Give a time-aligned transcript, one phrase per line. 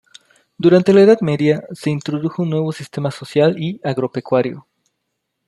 [0.57, 4.65] Durante la Edad Media se introdujo un nuevo sistema social y agropecuario.